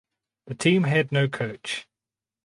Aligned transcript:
The 0.47 0.55
team 0.55 0.85
had 0.85 1.11
no 1.11 1.27
coach. 1.27 1.87